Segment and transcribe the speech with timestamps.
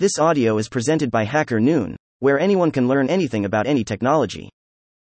[0.00, 4.48] This audio is presented by HackerNoon, where anyone can learn anything about any technology.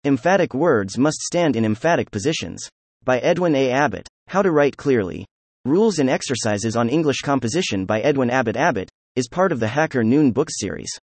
[0.05, 2.67] Emphatic words must stand in emphatic positions.
[3.05, 3.71] By Edwin A.
[3.71, 4.09] Abbott.
[4.29, 5.27] How to Write Clearly.
[5.67, 10.33] Rules and Exercises on English Composition by Edwin Abbott Abbott is part of the HackerNoon
[10.33, 10.99] book series.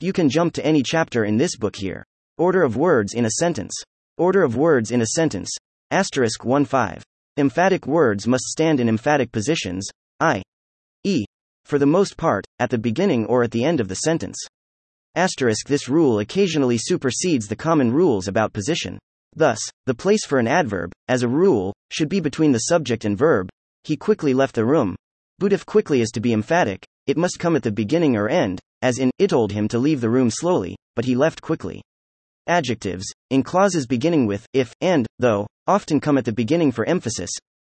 [0.00, 2.04] You can jump to any chapter in this book here.
[2.36, 3.72] Order of words in a sentence.
[4.18, 5.50] Order of words in a sentence.
[5.90, 7.02] Asterisk 1 5.
[7.38, 9.88] Emphatic words must stand in emphatic positions,
[10.20, 10.42] I,
[11.04, 11.24] E,
[11.64, 14.36] for the most part, at the beginning or at the end of the sentence.
[15.14, 18.98] Asterisk this rule occasionally supersedes the common rules about position.
[19.36, 23.16] Thus, the place for an adverb, as a rule, should be between the subject and
[23.16, 23.48] verb.
[23.84, 24.96] He quickly left the room.
[25.38, 28.60] But if quickly is to be emphatic, it must come at the beginning or end,
[28.82, 31.82] as in, it told him to leave the room slowly, but he left quickly.
[32.46, 37.30] Adjectives, in clauses beginning with if, and, though, often come at the beginning for emphasis.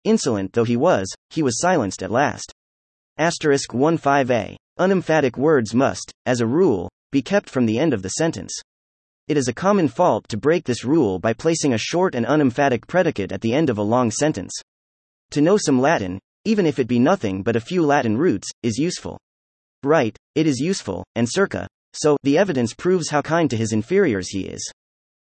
[0.04, 2.52] Insolent though he was, he was silenced at last.
[3.18, 4.54] Asterisk 15a.
[4.78, 8.52] Unemphatic words must, as a rule, be kept from the end of the sentence.
[9.26, 12.86] It is a common fault to break this rule by placing a short and unemphatic
[12.86, 14.52] predicate at the end of a long sentence.
[15.32, 18.78] To know some Latin, even if it be nothing but a few Latin roots, is
[18.78, 19.18] useful.
[19.82, 24.28] Right, it is useful, and circa, so, the evidence proves how kind to his inferiors
[24.28, 24.70] he is.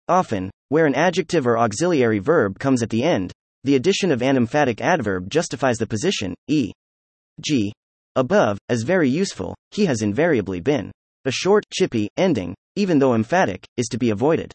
[0.08, 3.32] Often, where an adjective or auxiliary verb comes at the end,
[3.64, 7.74] the addition of an emphatic adverb justifies the position, e.g
[8.20, 10.92] above, as very useful, he has invariably been.
[11.26, 14.52] A short, chippy, ending, even though emphatic, is to be avoided.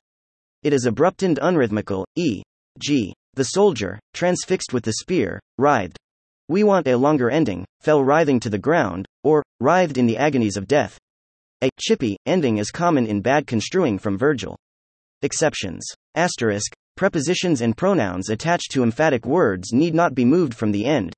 [0.62, 3.14] It is abrupt and unrhythmical, e.g.
[3.34, 5.96] The soldier, transfixed with the spear, writhed.
[6.48, 10.56] We want a longer ending, fell writhing to the ground, or, writhed in the agonies
[10.56, 10.98] of death.
[11.62, 14.56] A chippy ending is common in bad construing from Virgil.
[15.22, 15.84] Exceptions.
[16.14, 16.72] Asterisk.
[16.96, 21.12] Prepositions and pronouns attached to emphatic words need not be moved from the end.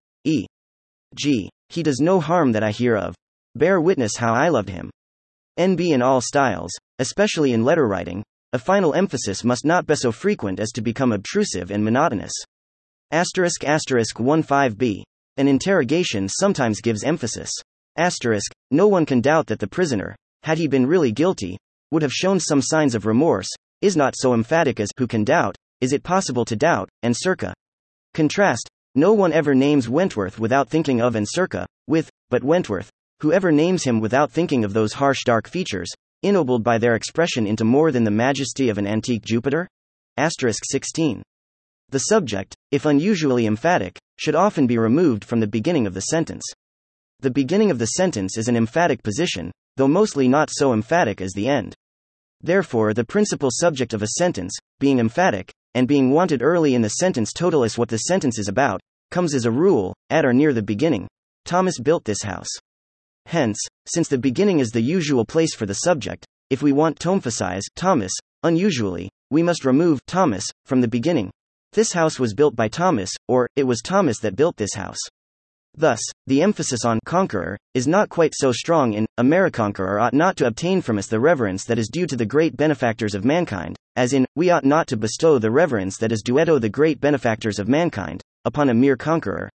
[1.13, 1.51] E.g.
[1.69, 3.15] He does no harm that I hear of.
[3.55, 4.91] Bear witness how I loved him.
[5.59, 10.13] NB in all styles, especially in letter writing, a final emphasis must not be so
[10.13, 12.33] frequent as to become obtrusive and monotonous.
[13.11, 15.03] Asterisk asterisk 15b.
[15.37, 17.51] An interrogation sometimes gives emphasis.
[17.97, 21.57] Asterisk, no one can doubt that the prisoner, had he been really guilty,
[21.91, 23.49] would have shown some signs of remorse,
[23.81, 27.55] is not so emphatic as who can doubt, is it possible to doubt, and circa.
[28.15, 32.91] Contrast, no one ever names Wentworth without thinking of and circa, with, but Wentworth,
[33.21, 35.93] whoever names him without thinking of those harsh dark features,
[36.23, 39.69] ennobled by their expression into more than the majesty of an antique Jupiter?
[40.17, 41.23] Asterisk 16.
[41.91, 46.43] The subject, if unusually emphatic, should often be removed from the beginning of the sentence.
[47.21, 51.33] The beginning of the sentence is an emphatic position, though mostly not so emphatic as
[51.33, 51.75] the end.
[52.41, 56.89] Therefore, the principal subject of a sentence, being emphatic, and being wanted early in the
[56.89, 60.55] sentence total is what the sentence is about, comes as a rule, at or near
[60.55, 61.07] the beginning.
[61.45, 62.49] Thomas built this house.
[63.27, 67.13] Hence, since the beginning is the usual place for the subject, if we want to
[67.13, 71.31] emphasize Thomas, unusually, we must remove Thomas from the beginning.
[71.75, 75.01] This house was built by Thomas, or it was Thomas that built this house.
[75.79, 80.47] Thus, the emphasis on conqueror is not quite so strong in Americonqueror ought not to
[80.47, 84.15] obtain from us the reverence that is due to the great benefactors of mankind, as
[84.15, 87.69] in we ought not to bestow the reverence that is duetto the great benefactors of
[87.69, 89.51] mankind upon a mere conqueror.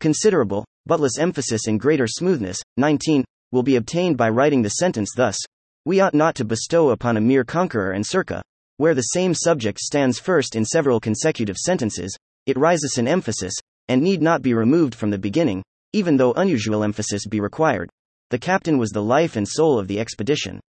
[0.00, 5.12] Considerable, but less emphasis and greater smoothness, 19, will be obtained by writing the sentence
[5.16, 5.38] thus
[5.84, 8.42] We ought not to bestow upon a mere conqueror and circa,
[8.78, 12.16] where the same subject stands first in several consecutive sentences,
[12.46, 13.52] it rises in emphasis,
[13.90, 17.90] and need not be removed from the beginning, even though unusual emphasis be required.
[18.30, 20.60] The captain was the life and soul of the expedition.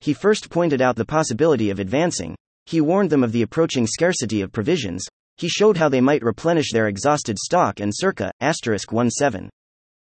[0.00, 4.42] He first pointed out the possibility of advancing, he warned them of the approaching scarcity
[4.42, 5.06] of provisions,
[5.38, 9.48] he showed how they might replenish their exhausted stock and circa, asterisk 17.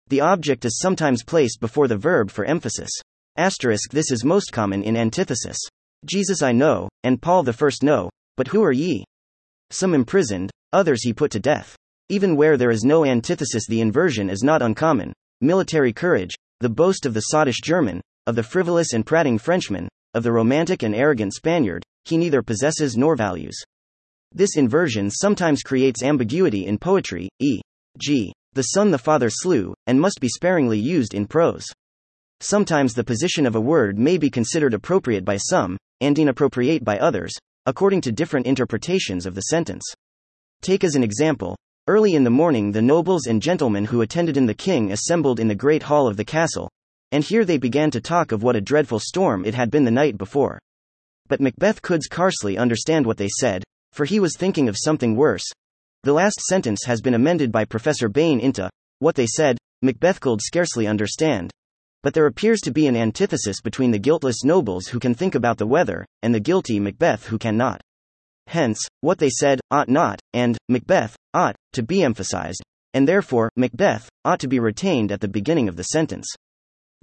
[0.10, 2.92] The object is sometimes placed before the verb for emphasis.
[3.38, 5.58] Asterisk this is most common in antithesis.
[6.04, 9.06] Jesus I know, and Paul the first know, but who are ye?
[9.70, 11.78] Some imprisoned, others he put to death.
[12.12, 15.14] Even where there is no antithesis, the inversion is not uncommon.
[15.40, 20.22] Military courage, the boast of the sottish German, of the frivolous and prating Frenchman, of
[20.22, 23.58] the romantic and arrogant Spaniard, he neither possesses nor values.
[24.34, 30.20] This inversion sometimes creates ambiguity in poetry, e.g., the son the father slew, and must
[30.20, 31.66] be sparingly used in prose.
[32.42, 37.00] Sometimes the position of a word may be considered appropriate by some, and inappropriate by
[37.00, 37.32] others,
[37.68, 39.86] according to different interpretations of the sentence.
[40.62, 41.56] Take as an example,
[41.88, 45.48] Early in the morning, the nobles and gentlemen who attended in the king assembled in
[45.48, 46.70] the great hall of the castle,
[47.12, 49.90] and here they began to talk of what a dreadful storm it had been the
[49.90, 50.60] night before.
[51.28, 53.64] But Macbeth could scarcely understand what they said,
[53.94, 55.44] for he was thinking of something worse.
[56.04, 58.70] The last sentence has been amended by Professor Bain into
[59.00, 61.50] what they said, Macbeth could scarcely understand.
[62.04, 65.58] But there appears to be an antithesis between the guiltless nobles who can think about
[65.58, 67.82] the weather, and the guilty Macbeth who cannot.
[68.46, 72.62] Hence, what they said, ought not, and, Macbeth, ought, to be emphasized,
[72.94, 76.28] and therefore, Macbeth, ought to be retained at the beginning of the sentence.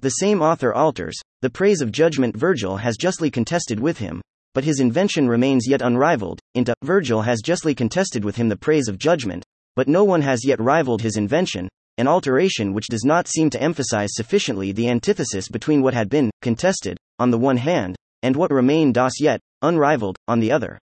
[0.01, 4.21] The same author alters, the praise of judgment Virgil has justly contested with him,
[4.53, 8.87] but his invention remains yet unrivaled, into Virgil has justly contested with him the praise
[8.87, 9.43] of judgment,
[9.75, 11.67] but no one has yet rivaled his invention,
[11.97, 16.31] an alteration which does not seem to emphasize sufficiently the antithesis between what had been
[16.41, 20.79] contested, on the one hand, and what remained as yet unrivaled, on the other.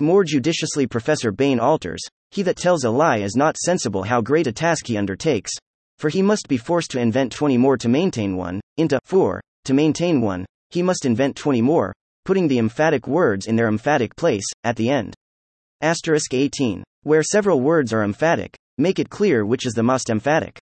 [0.00, 2.02] More judiciously, Professor Bain alters
[2.34, 5.52] He that tells a lie is not sensible how great a task he undertakes,
[5.98, 9.72] for he must be forced to invent 20 more to maintain one, into 4, to
[9.72, 11.92] maintain one, he must invent 20 more,
[12.24, 15.14] putting the emphatic words in their emphatic place, at the end.
[15.80, 16.82] Asterisk 18.
[17.04, 20.58] Where several words are emphatic, make it clear which is the most emphatic.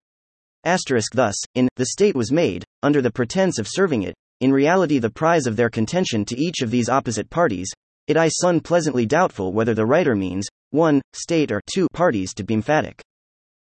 [0.65, 4.99] Asterisk thus, in, the state was made, under the pretense of serving it, in reality
[4.99, 7.71] the prize of their contention to each of these opposite parties,
[8.09, 11.01] it I son pleasantly doubtful whether the writer means, 1.
[11.13, 11.87] State or 2.
[11.93, 13.03] Parties to be emphatic.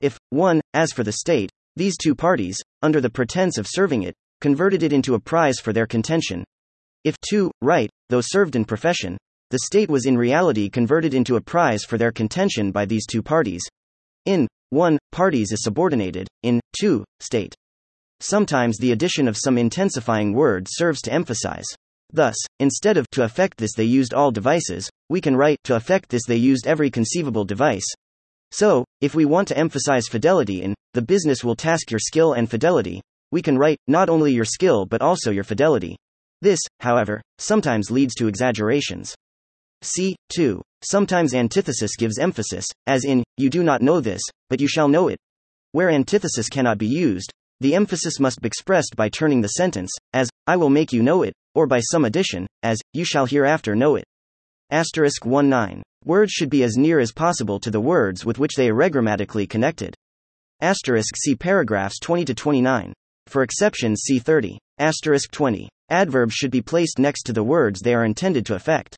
[0.02, 0.60] If, 1.
[0.74, 4.94] As for the state, these two parties, under the pretense of serving it, converted it
[4.94, 6.44] into a prize for their contention.
[7.04, 7.52] If, 2.
[7.62, 9.18] Right, though served in profession,
[9.52, 13.22] the state was in reality converted into a prize for their contention by these two
[13.22, 13.62] parties.
[14.26, 14.98] In 1.
[15.12, 17.04] Parties is subordinated, in 2.
[17.20, 17.54] State.
[18.20, 21.68] Sometimes the addition of some intensifying word serves to emphasize.
[22.12, 26.10] Thus, instead of to affect this they used all devices, we can write to affect
[26.10, 27.86] this they used every conceivable device.
[28.52, 32.50] So, if we want to emphasize fidelity in the business will task your skill and
[32.50, 35.98] fidelity, we can write not only your skill but also your fidelity.
[36.42, 39.16] This, however, sometimes leads to exaggerations.
[39.82, 40.16] C.
[40.30, 40.62] 2.
[40.84, 45.08] Sometimes antithesis gives emphasis, as in, you do not know this, but you shall know
[45.08, 45.18] it.
[45.72, 50.30] Where antithesis cannot be used, the emphasis must be expressed by turning the sentence, as,
[50.48, 53.96] I will make you know it, or by some addition, as, you shall hereafter know
[53.96, 54.04] it.
[54.70, 55.82] Asterisk 19.
[56.04, 59.48] Words should be as near as possible to the words with which they are regrammatically
[59.48, 59.96] connected.
[60.62, 62.94] Asterisk see paragraphs 20 to 29.
[63.28, 64.60] For exceptions, see 30.
[64.78, 65.68] Asterisk 20.
[65.90, 68.96] Adverbs should be placed next to the words they are intended to affect.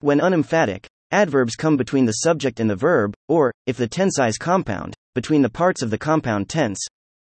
[0.00, 4.38] When unemphatic, adverbs come between the subject and the verb, or, if the tense is
[4.38, 6.78] compound, between the parts of the compound tense.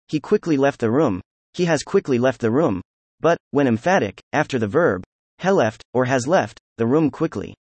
[0.08, 1.20] He quickly left the room.
[1.52, 2.82] He has quickly left the room.
[3.24, 5.02] But, when emphatic, after the verb,
[5.38, 7.54] he left, or has left, the room quickly.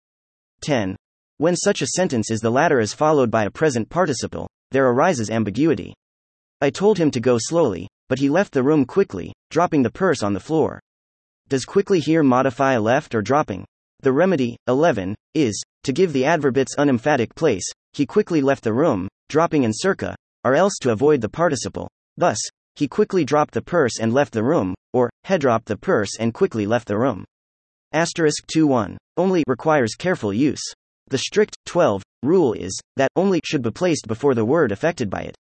[0.65, 0.97] 10.
[1.39, 5.31] When such a sentence is the latter is followed by a present participle, there arises
[5.31, 5.95] ambiguity.
[6.61, 10.25] I told him to go slowly, but he left the room quickly, dropping the purse
[10.25, 10.81] on the floor.
[11.49, 13.65] Does quickly here modify left or dropping?
[14.01, 17.71] The remedy, 11, is to give the adverb its unemphatic place.
[17.93, 21.89] He quickly left the room, dropping in circa, or else to avoid the participle.
[22.17, 22.39] Thus,
[22.75, 26.35] he quickly dropped the purse and left the room, or, had dropped the purse and
[26.35, 27.25] quickly left the room.
[27.93, 28.97] Asterisk 2.1.
[29.17, 30.63] Only requires careful use.
[31.09, 35.23] The strict 12 rule is that only should be placed before the word affected by
[35.23, 35.37] it.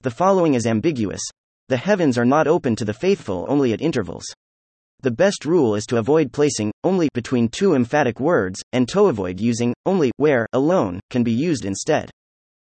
[0.00, 1.20] The following is ambiguous.
[1.68, 4.24] The heavens are not open to the faithful only at intervals.
[5.02, 9.40] The best rule is to avoid placing only between two emphatic words, and to avoid
[9.40, 12.08] using only where alone can be used instead.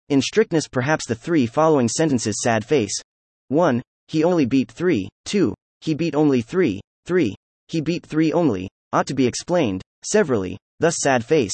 [0.08, 3.00] In strictness, perhaps the three following sentences sad face
[3.48, 3.80] 1.
[4.08, 5.08] He only beat 3.
[5.24, 5.54] 2.
[5.84, 6.80] He beat only 3.
[7.04, 7.34] 3.
[7.68, 11.52] He beat 3 only, ought to be explained, severally, thus sad face.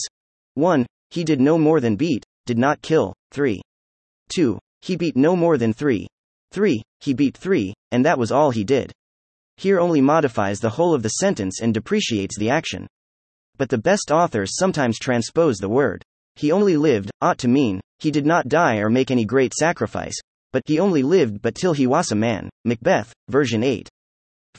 [0.55, 0.87] 1.
[1.11, 3.13] He did no more than beat, did not kill.
[3.33, 3.61] 3.
[4.33, 4.57] 2.
[4.83, 6.07] He beat no more than 3.
[6.53, 6.81] 3.
[7.01, 8.93] He beat 3, and that was all he did.
[9.57, 12.87] Here only modifies the whole of the sentence and depreciates the action.
[13.59, 16.05] But the best authors sometimes transpose the word.
[16.37, 20.15] He only lived, ought to mean, he did not die or make any great sacrifice,
[20.53, 22.49] but he only lived but till he was a man.
[22.65, 23.89] Macbeth, version 8.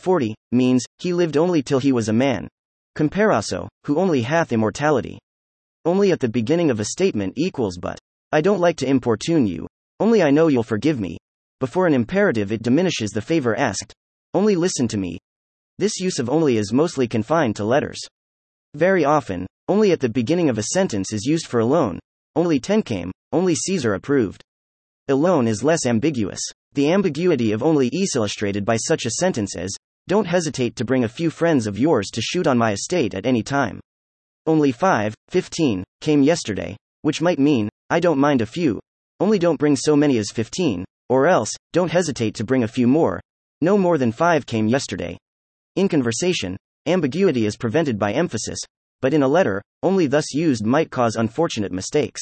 [0.02, 2.48] 40, means, he lived only till he was a man.
[2.96, 5.20] Comparaso, who only hath immortality.
[5.86, 8.00] Only at the beginning of a statement equals but.
[8.32, 9.68] I don't like to importune you,
[10.00, 11.18] only I know you'll forgive me.
[11.60, 13.94] Before an imperative, it diminishes the favor asked.
[14.34, 15.20] Only listen to me.
[15.78, 18.00] This use of only is mostly confined to letters.
[18.74, 22.00] Very often, only at the beginning of a sentence is used for alone.
[22.36, 24.42] Only ten came, only Caesar approved.
[25.08, 26.42] Alone is less ambiguous.
[26.74, 29.70] The ambiguity of only is illustrated by such a sentence as
[30.08, 33.26] Don't hesitate to bring a few friends of yours to shoot on my estate at
[33.26, 33.80] any time.
[34.46, 38.80] Only five, fifteen, came yesterday, which might mean, I don't mind a few,
[39.20, 42.88] only don't bring so many as fifteen, or else, don't hesitate to bring a few
[42.88, 43.22] more.
[43.62, 45.18] No more than five came yesterday.
[45.76, 48.60] In conversation, ambiguity is prevented by emphasis,
[49.02, 52.22] but in a letter, only thus used might cause unfortunate mistakes.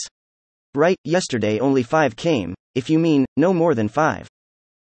[0.76, 4.28] Write, yesterday only five came, if you mean, no more than five.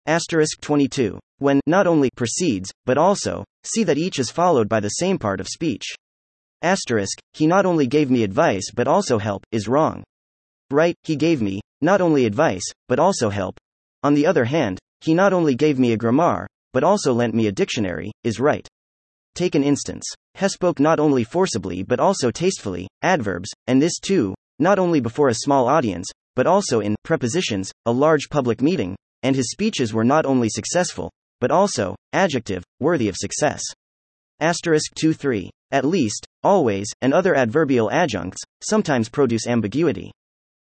[0.08, 1.20] Asterisk 22.
[1.38, 5.39] When not only precedes, but also, see that each is followed by the same part
[5.39, 5.86] of speech.
[6.63, 10.03] Asterisk, he not only gave me advice but also help, is wrong.
[10.72, 13.60] Right, he gave me, not only advice, but also help.
[14.01, 17.46] On the other hand, he not only gave me a grammar, but also lent me
[17.46, 18.67] a dictionary, is right.
[19.36, 20.03] Take an instance.
[20.34, 25.29] He spoke not only forcibly but also tastefully, adverbs, and this too, not only before
[25.29, 30.04] a small audience, but also in prepositions, a large public meeting, and his speeches were
[30.04, 33.62] not only successful, but also, adjective, worthy of success.
[34.40, 35.50] Asterisk 2 3.
[35.72, 40.12] At least, always, and other adverbial adjuncts, sometimes produce ambiguity.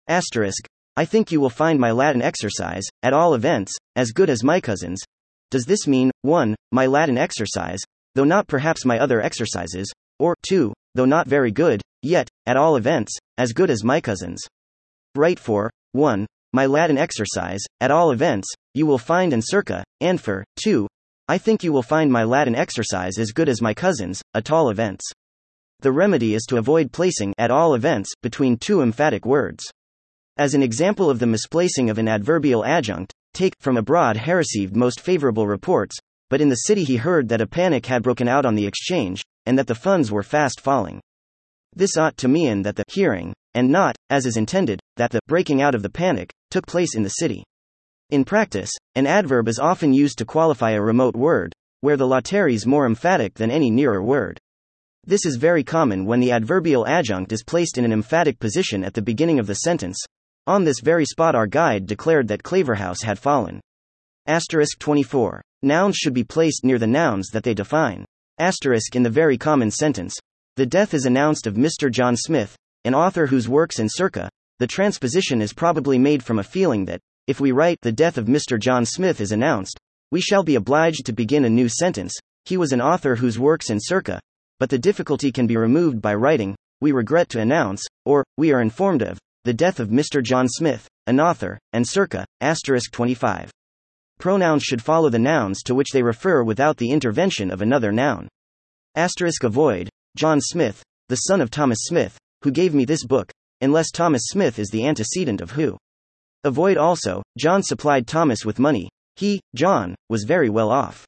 [0.08, 0.66] Asterisk.
[0.98, 4.60] I think you will find my Latin exercise, at all events, as good as my
[4.60, 5.02] cousin's.
[5.50, 6.56] Does this mean, 1.
[6.72, 7.80] My Latin exercise,
[8.16, 10.74] though not perhaps my other exercises, or 2.
[10.96, 14.42] Though not very good, yet, at all events, as good as my cousin's?
[15.16, 16.26] Right for 1.
[16.54, 20.86] My Latin exercise, at all events, you will find in circa, and for 2.
[21.30, 24.70] I think you will find my Latin exercise as good as my cousin's, at all
[24.70, 25.06] events.
[25.80, 29.64] The remedy is to avoid placing at all events between two emphatic words.
[30.38, 34.76] As an example of the misplacing of an adverbial adjunct, take from abroad he received
[34.76, 35.98] most favorable reports,
[36.30, 39.24] but in the city he heard that a panic had broken out on the exchange,
[39.46, 41.00] and that the funds were fast falling.
[41.74, 45.62] This ought to mean that the hearing, and not, as is intended, that the breaking
[45.62, 47.44] out of the panic took place in the city.
[48.12, 52.54] In practice, an adverb is often used to qualify a remote word, where the latere
[52.54, 54.38] is more emphatic than any nearer word.
[55.06, 58.94] This is very common when the adverbial adjunct is placed in an emphatic position at
[58.94, 59.98] the beginning of the sentence.
[60.46, 63.62] On this very spot, our guide declared that Claverhouse had fallen.
[64.28, 65.42] Asterisk 24.
[65.64, 68.06] Nouns should be placed near the nouns that they define.
[68.38, 70.16] Asterisk in the very common sentence.
[70.56, 71.90] The death is announced of Mr.
[71.90, 74.30] John Smith, an author whose works in circa.
[74.62, 78.28] The transposition is probably made from a feeling that, if we write, the death of
[78.28, 78.60] Mr.
[78.60, 79.80] John Smith is announced,
[80.12, 82.14] we shall be obliged to begin a new sentence.
[82.46, 84.20] He was an author whose works in circa,
[84.60, 88.62] but the difficulty can be removed by writing, we regret to announce, or, we are
[88.62, 90.22] informed of, the death of Mr.
[90.22, 93.50] John Smith, an author, and circa, asterisk 25.
[94.20, 98.28] Pronouns should follow the nouns to which they refer without the intervention of another noun.
[98.94, 103.92] Asterisk avoid, John Smith, the son of Thomas Smith, who gave me this book, unless
[103.92, 105.78] Thomas Smith is the antecedent of who.
[106.44, 108.90] Avoid also, John supplied Thomas with money.
[109.16, 111.06] He, John, was very well off.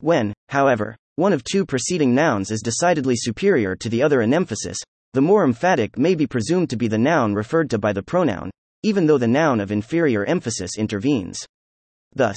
[0.00, 4.78] When, however, one of two preceding nouns is decidedly superior to the other in emphasis,
[5.12, 8.50] the more emphatic may be presumed to be the noun referred to by the pronoun,
[8.82, 11.44] even though the noun of inferior emphasis intervenes.
[12.14, 12.36] Thus,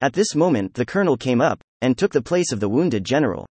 [0.00, 3.46] at this moment the colonel came up, and took the place of the wounded general.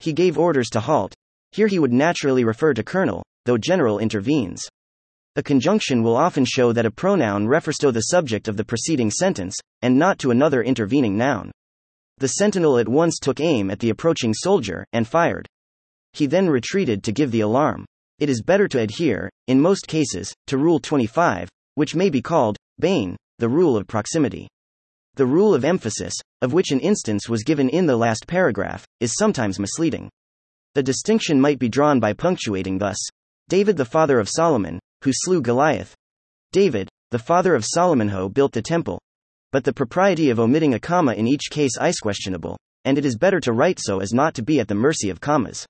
[0.00, 1.14] He gave orders to halt.
[1.52, 4.62] Here he would naturally refer to colonel, though general intervenes.
[5.36, 9.12] A conjunction will often show that a pronoun refers to the subject of the preceding
[9.12, 11.52] sentence, and not to another intervening noun.
[12.18, 15.46] The sentinel at once took aim at the approaching soldier, and fired.
[16.12, 17.86] He then retreated to give the alarm.
[18.18, 22.56] It is better to adhere, in most cases, to Rule 25, which may be called,
[22.80, 24.48] Bain, the rule of proximity.
[25.14, 29.14] The rule of emphasis, of which an instance was given in the last paragraph, is
[29.16, 30.10] sometimes misleading.
[30.74, 32.98] The distinction might be drawn by punctuating thus
[33.48, 35.94] David the father of Solomon, who slew Goliath.
[36.52, 39.00] David, the father of Solomon, who built the temple.
[39.52, 43.16] But the propriety of omitting a comma in each case is questionable, and it is
[43.16, 45.66] better to write so as not to be at the mercy of commas.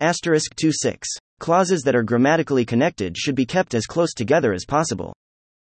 [0.00, 1.08] Asterisk 26.
[1.40, 5.14] Clauses that are grammatically connected should be kept as close together as possible.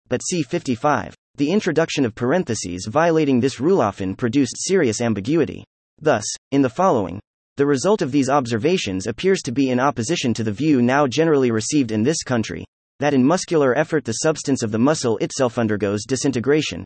[0.09, 1.13] But see 55.
[1.35, 5.63] The introduction of parentheses violating this rule often produced serious ambiguity.
[5.99, 7.19] Thus, in the following,
[7.57, 11.51] the result of these observations appears to be in opposition to the view now generally
[11.51, 12.65] received in this country
[12.99, 16.83] that in muscular effort the substance of the muscle itself undergoes disintegration.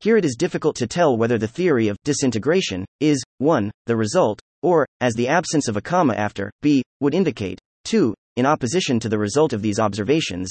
[0.00, 3.70] Here it is difficult to tell whether the theory of disintegration is 1.
[3.86, 8.12] the result, or, as the absence of a comma after b would indicate, 2.
[8.36, 10.50] in opposition to the result of these observations.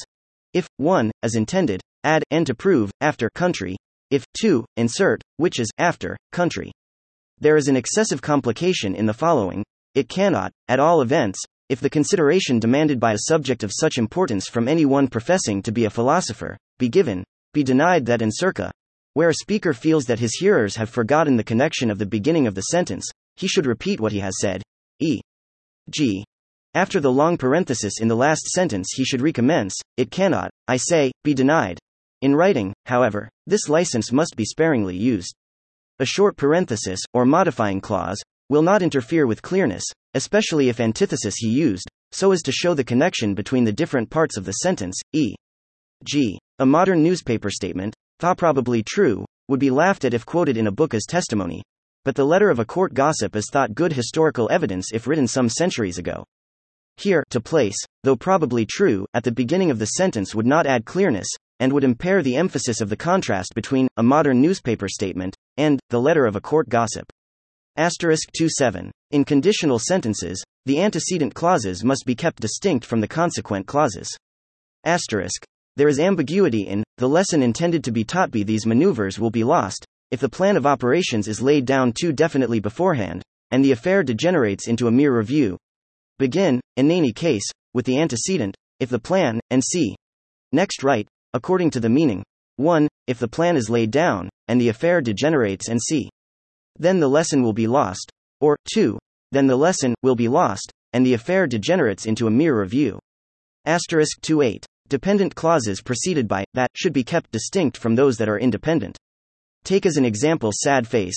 [0.53, 3.75] If 1 as intended, add n to prove after country.
[4.09, 6.71] If 2 insert which is after country.
[7.39, 9.63] There is an excessive complication in the following.
[9.95, 14.49] It cannot, at all events, if the consideration demanded by a subject of such importance
[14.49, 17.23] from any one professing to be a philosopher be given,
[17.53, 18.69] be denied that in circa,
[19.13, 22.55] where a speaker feels that his hearers have forgotten the connection of the beginning of
[22.55, 24.61] the sentence, he should repeat what he has said.
[24.99, 25.21] E.
[25.89, 26.25] G.
[26.73, 31.13] After the long parenthesis in the last sentence, he should recommence, It cannot, I say,
[31.23, 31.79] be denied.
[32.21, 35.33] In writing, however, this license must be sparingly used.
[35.99, 38.21] A short parenthesis, or modifying clause,
[38.51, 42.83] will not interfere with clearness, especially if antithesis he used, so as to show the
[42.83, 48.83] connection between the different parts of the sentence, e.g., a modern newspaper statement, thought probably
[48.83, 51.63] true, would be laughed at if quoted in a book as testimony,
[52.03, 55.47] but the letter of a court gossip is thought good historical evidence if written some
[55.47, 56.25] centuries ago.
[56.97, 60.83] Here, to place, though probably true, at the beginning of the sentence would not add
[60.83, 61.29] clearness,
[61.61, 66.01] and would impair the emphasis of the contrast between a modern newspaper statement and the
[66.01, 67.05] letter of a court gossip.
[67.77, 68.91] Asterisk 27.
[69.11, 74.13] In conditional sentences, the antecedent clauses must be kept distinct from the consequent clauses.
[74.83, 75.45] Asterisk.
[75.77, 79.45] There is ambiguity in the lesson intended to be taught by these maneuvers will be
[79.45, 84.03] lost if the plan of operations is laid down too definitely beforehand, and the affair
[84.03, 85.57] degenerates into a mere review.
[86.19, 89.95] Begin, in any case, with the antecedent, if the plan, and see.
[90.51, 92.21] Next write, according to the meaning.
[92.57, 92.89] 1.
[93.07, 96.09] If the plan is laid down, and the affair degenerates and see.
[96.77, 98.11] Then the lesson will be lost.
[98.39, 98.97] Or, 2.
[99.31, 102.99] Then the lesson will be lost, and the affair degenerates into a mere review.
[103.65, 104.65] Asterisk 28.
[104.89, 108.97] Dependent clauses preceded by that should be kept distinct from those that are independent.
[109.63, 111.15] Take as an example sad face.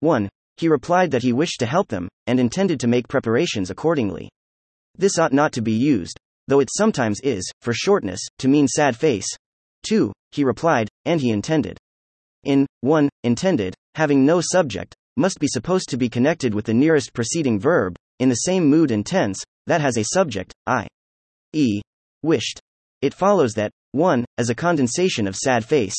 [0.00, 0.28] 1.
[0.56, 4.28] He replied that he wished to help them, and intended to make preparations accordingly.
[4.96, 6.18] This ought not to be used,
[6.48, 9.26] though it sometimes is, for shortness, to mean sad face.
[9.88, 10.12] 2.
[10.32, 11.78] He replied, and he intended.
[12.44, 13.08] In 1.
[13.22, 17.96] Intended, having no subject, must be supposed to be connected with the nearest preceding verb,
[18.18, 21.80] in the same mood and tense, that has a subject, i.e.,
[22.22, 22.60] wished.
[23.02, 24.24] It follows that 1.
[24.38, 25.94] As a condensation of sad face.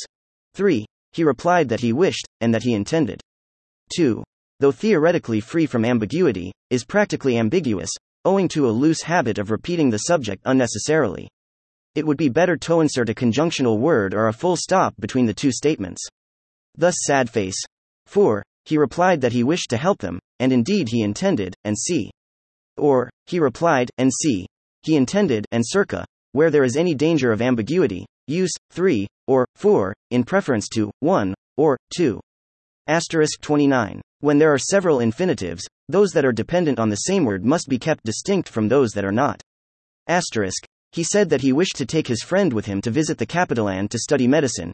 [0.56, 0.86] 3.
[1.14, 3.22] He replied that he wished, and that he intended.
[3.96, 4.24] 2.
[4.60, 7.92] Though theoretically free from ambiguity, is practically ambiguous,
[8.25, 11.30] owing to a loose habit of repeating the subject unnecessarily.
[11.94, 15.34] It would be better to insert a conjunctional word or a full stop between the
[15.34, 16.06] two statements.
[16.78, 17.64] Thus, sad face.
[18.07, 18.43] 4.
[18.65, 22.12] He replied that he wished to help them, and indeed he intended, and c.
[22.77, 24.47] Or, he replied, and c.
[24.83, 29.93] He intended, and circa, where there is any danger of ambiguity, use 3 or 4
[30.12, 32.19] in preference to 1 or 2.
[32.88, 34.01] Asterisk 29.
[34.19, 37.79] When there are several infinitives, those that are dependent on the same word must be
[37.79, 39.41] kept distinct from those that are not.
[40.07, 40.65] Asterisk.
[40.91, 43.70] He said that he wished to take his friend with him to visit the capital
[43.70, 44.72] and to study medicine.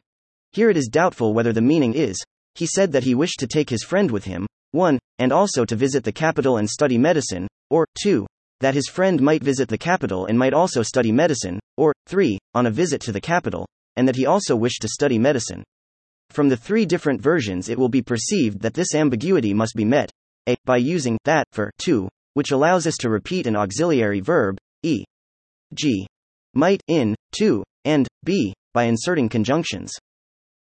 [0.52, 2.16] Here it is doubtful whether the meaning is,
[2.54, 5.76] he said that he wished to take his friend with him, 1, and also to
[5.76, 8.26] visit the capital and study medicine, or 2,
[8.60, 12.38] that his friend might visit the capital and might also study medicine, or 3.
[12.54, 15.62] on a visit to the capital, and that he also wished to study medicine.
[16.30, 20.10] From the three different versions, it will be perceived that this ambiguity must be met
[20.48, 20.56] a.
[20.64, 25.04] by using that for 2, which allows us to repeat an auxiliary verb, e.
[25.74, 26.06] g.
[26.54, 28.54] might in 2, and b.
[28.72, 29.92] by inserting conjunctions.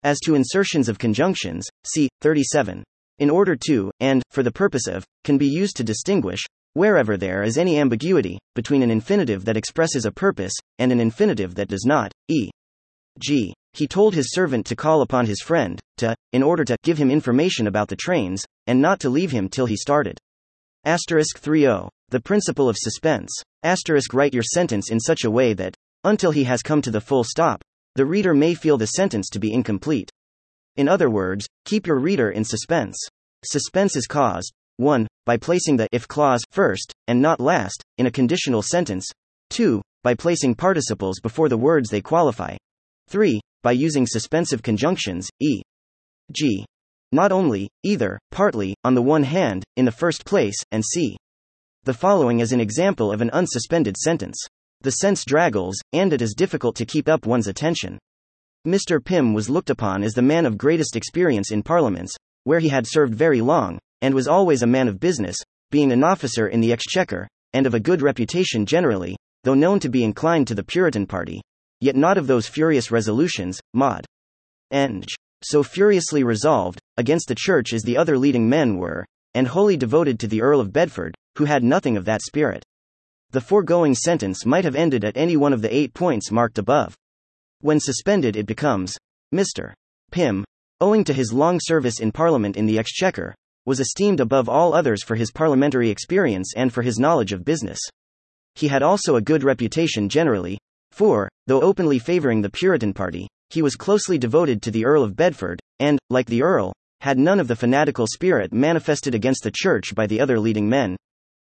[0.03, 2.83] As to insertions of conjunctions, see 37.
[3.19, 7.43] In order to, and, for the purpose of, can be used to distinguish, Wherever there
[7.43, 11.85] is any ambiguity between an infinitive that expresses a purpose and an infinitive that does
[11.85, 16.77] not, e.g., he told his servant to call upon his friend, to, in order to
[16.85, 20.17] give him information about the trains, and not to leave him till he started.
[20.85, 21.89] Asterisk 30.
[22.11, 23.33] The principle of suspense.
[23.65, 27.01] Asterisk write your sentence in such a way that, until he has come to the
[27.01, 27.63] full stop,
[27.95, 30.11] the reader may feel the sentence to be incomplete.
[30.77, 32.97] In other words, keep your reader in suspense.
[33.45, 35.07] Suspense is caused, 1.
[35.27, 39.07] By placing the if clause first, and not last, in a conditional sentence.
[39.51, 39.83] 2.
[40.03, 42.57] By placing participles before the words they qualify.
[43.09, 43.41] 3.
[43.63, 45.61] By using suspensive conjunctions, e.
[46.33, 46.65] g.
[47.13, 51.17] Not only, either, partly, on the one hand, in the first place, and c.
[51.85, 54.39] The following is an example of an unsuspended sentence.
[54.83, 57.99] The sense draggles, and it is difficult to keep up one's attention.
[58.67, 59.05] Mr.
[59.05, 62.15] Pym was looked upon as the man of greatest experience in parliaments,
[62.45, 65.37] where he had served very long, and was always a man of business,
[65.71, 69.89] being an officer in the exchequer, and of a good reputation generally, though known to
[69.89, 71.43] be inclined to the Puritan party,
[71.81, 74.07] yet not of those furious resolutions, Maud.
[74.71, 75.05] Eng.
[75.43, 80.19] So furiously resolved, against the church as the other leading men were, and wholly devoted
[80.21, 82.63] to the Earl of Bedford, who had nothing of that spirit.
[83.33, 86.97] The foregoing sentence might have ended at any one of the eight points marked above.
[87.61, 88.97] When suspended, it becomes
[89.33, 89.73] Mr.
[90.11, 90.45] Pym,
[90.81, 93.35] owing to his long service in Parliament in the Exchequer,
[93.67, 97.79] was esteemed above all others for his parliamentary experience and for his knowledge of business.
[98.57, 100.59] He had also a good reputation generally,
[100.91, 105.15] for, though openly favoring the Puritan party, he was closely devoted to the Earl of
[105.15, 109.95] Bedford, and, like the Earl, had none of the fanatical spirit manifested against the Church
[109.95, 110.97] by the other leading men.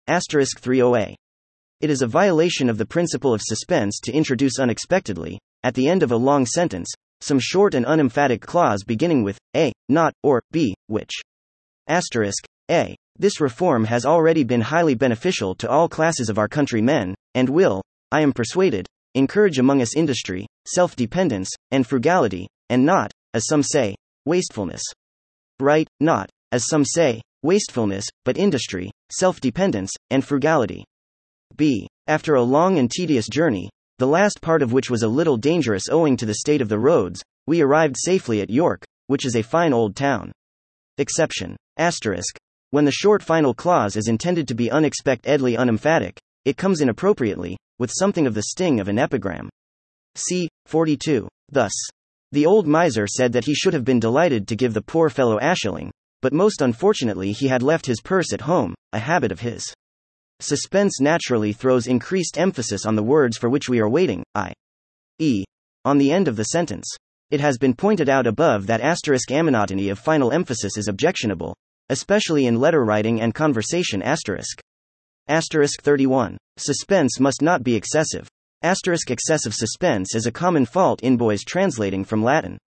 [0.08, 1.16] Asterisk 30a.
[1.82, 6.04] It is a violation of the principle of suspense to introduce unexpectedly, at the end
[6.04, 10.76] of a long sentence, some short and unemphatic clause beginning with a, not, or b,
[10.88, 11.12] which
[11.88, 12.98] Asterisk, A.
[13.18, 17.82] This reform has already been highly beneficial to all classes of our countrymen, and will,
[18.12, 23.64] I am persuaded, encourage among us industry, self dependence, and frugality, and not, as some
[23.64, 24.84] say, wastefulness.
[25.62, 30.84] Right, not, as some say, wastefulness, but industry, self dependence, and frugality.
[31.60, 31.90] B.
[32.08, 35.90] After a long and tedious journey, the last part of which was a little dangerous
[35.90, 39.44] owing to the state of the roads, we arrived safely at York, which is a
[39.44, 40.32] fine old town.
[41.00, 41.58] Exception.
[41.76, 42.38] Asterisk.
[42.72, 47.92] When the short final clause is intended to be unexpectedly unemphatic, it comes inappropriately, with
[47.94, 49.50] something of the sting of an epigram.
[50.16, 50.48] C.
[50.66, 51.28] 42.
[51.52, 51.74] Thus,
[52.32, 55.38] the old miser said that he should have been delighted to give the poor fellow
[55.42, 55.92] a shilling,
[56.22, 59.74] but most unfortunately he had left his purse at home, a habit of his.
[60.42, 65.44] Suspense naturally throws increased emphasis on the words for which we are waiting, i.e.,
[65.84, 66.88] on the end of the sentence.
[67.30, 71.56] It has been pointed out above that asterisk monotony of final emphasis is objectionable,
[71.90, 74.60] especially in letter writing and conversation asterisk.
[75.28, 76.38] Asterisk 31.
[76.58, 78.28] Suspense must not be excessive.
[78.62, 82.58] Asterisk excessive suspense is a common fault in boys translating from Latin.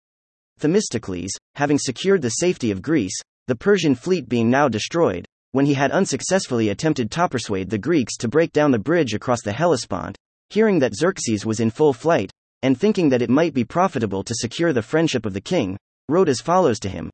[0.59, 5.75] Themistocles, having secured the safety of Greece, the Persian fleet being now destroyed, when he
[5.75, 10.17] had unsuccessfully attempted to persuade the Greeks to break down the bridge across the Hellespont,
[10.51, 12.31] hearing that Xerxes was in full flight,
[12.63, 15.77] and thinking that it might be profitable to secure the friendship of the king,
[16.09, 17.11] wrote as follows to him.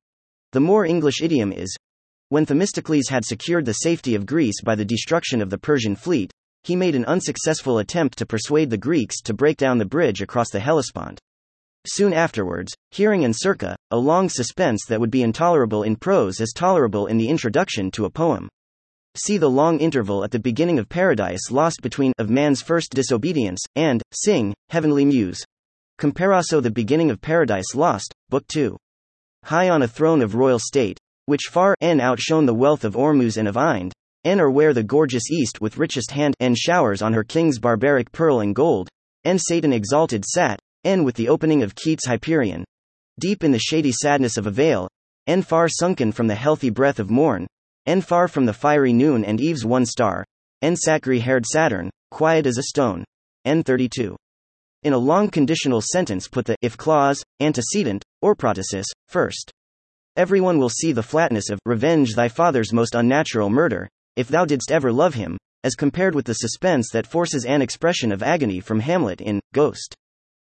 [0.53, 1.77] The more English idiom is
[2.31, 6.31] When Themistocles had secured the safety of Greece by the destruction of the Persian fleet,
[6.62, 10.51] he made an unsuccessful attempt to persuade the Greeks to break down the bridge across
[10.51, 11.18] the Hellespont.
[11.90, 16.53] Soon afterwards, hearing in circa, a long suspense that would be intolerable in prose is
[16.55, 18.46] tolerable in the introduction to a poem.
[19.14, 23.61] See the long interval at the beginning of Paradise Lost between of man's first disobedience
[23.74, 25.42] and sing, heavenly muse.
[25.96, 28.77] Compare also the beginning of Paradise Lost, Book 2.
[29.44, 33.38] High on a throne of royal state, which far n outshone the wealth of Ormuz
[33.38, 37.14] and of Ind, n are where the gorgeous East with richest hand n showers on
[37.14, 38.90] her kings barbaric pearl and gold,
[39.24, 42.64] n Satan exalted sat, n with the opening of Keats' Hyperion.
[43.20, 44.88] Deep in the shady sadness of a vale,
[45.27, 47.46] n far sunken from the healthy breath of morn,
[47.85, 50.24] n far from the fiery noon and eve's one star,
[50.62, 53.05] n sacri haired Saturn, quiet as a stone.
[53.44, 54.16] n 32.
[54.83, 59.53] In a long conditional sentence, put the if clause, antecedent, or protasis, first.
[60.16, 64.72] Everyone will see the flatness of revenge thy father's most unnatural murder, if thou didst
[64.72, 68.81] ever love him, as compared with the suspense that forces an expression of agony from
[68.81, 69.94] Hamlet in Ghost.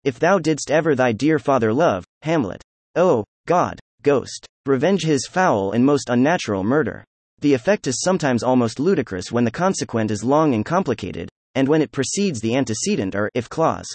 [0.03, 2.63] If thou didst ever thy dear father love, Hamlet.
[2.95, 4.47] Oh, God, Ghost.
[4.65, 7.03] Revenge his foul and most unnatural murder.
[7.39, 11.83] The effect is sometimes almost ludicrous when the consequent is long and complicated, and when
[11.83, 13.87] it precedes the antecedent or if clause.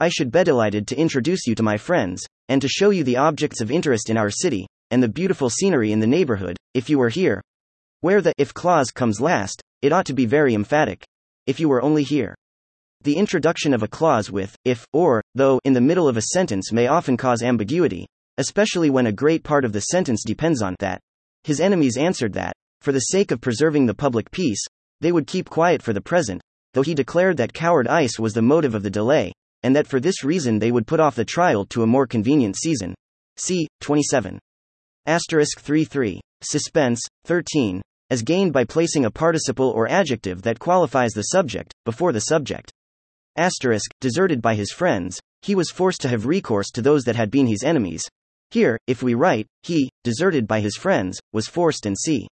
[0.00, 3.16] I should be delighted to introduce you to my friends, and to show you the
[3.16, 6.98] objects of interest in our city, and the beautiful scenery in the neighborhood, if you
[6.98, 7.40] were here.
[8.00, 11.04] Where the if clause comes last, it ought to be very emphatic.
[11.46, 12.34] If you were only here.
[13.04, 16.70] The introduction of a clause with if, or, though in the middle of a sentence
[16.70, 18.06] may often cause ambiguity,
[18.38, 21.00] especially when a great part of the sentence depends on that.
[21.42, 24.64] His enemies answered that, for the sake of preserving the public peace,
[25.00, 26.40] they would keep quiet for the present,
[26.74, 29.32] though he declared that coward ice was the motive of the delay,
[29.64, 32.56] and that for this reason they would put off the trial to a more convenient
[32.56, 32.94] season.
[33.36, 33.66] C.
[33.80, 34.38] 27.
[35.06, 36.20] Asterisk 33.
[36.40, 42.12] Suspense, 13, as gained by placing a participle or adjective that qualifies the subject, before
[42.12, 42.72] the subject.
[43.36, 47.30] Asterisk, deserted by his friends, he was forced to have recourse to those that had
[47.30, 48.02] been his enemies.
[48.50, 52.28] Here, if we write, he, deserted by his friends, was forced and see.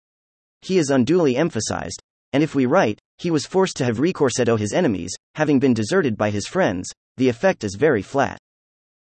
[0.60, 2.02] He is unduly emphasized,
[2.34, 5.74] and if we write, he was forced to have recourse to his enemies, having been
[5.74, 8.38] deserted by his friends, the effect is very flat.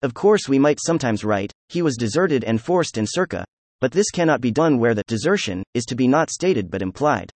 [0.02, 3.44] Of course, we might sometimes write, he was deserted and forced in circa,
[3.80, 7.30] but this cannot be done where the desertion is to be not stated but implied.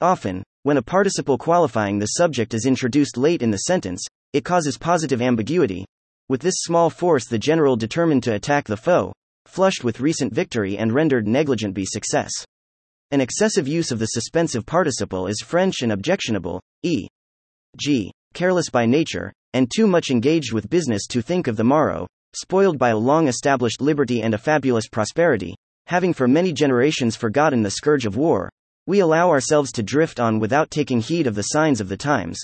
[0.00, 4.78] Often, when a participle qualifying the subject is introduced late in the sentence, it causes
[4.78, 5.84] positive ambiguity.
[6.28, 9.12] With this small force, the general determined to attack the foe,
[9.46, 12.30] flushed with recent victory and rendered negligent by success.
[13.10, 19.32] An excessive use of the suspensive participle is French and objectionable, e.g., careless by nature,
[19.52, 23.28] and too much engaged with business to think of the morrow, spoiled by a long
[23.28, 25.54] established liberty and a fabulous prosperity,
[25.86, 28.48] having for many generations forgotten the scourge of war,
[28.86, 32.40] we allow ourselves to drift on without taking heed of the signs of the times.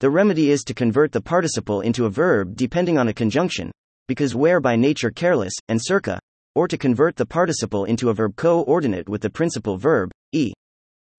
[0.00, 3.70] The remedy is to convert the participle into a verb depending on a conjunction,
[4.08, 6.18] because we're by nature careless, and circa,
[6.54, 10.52] or to convert the participle into a verb coordinate with the principal verb, e.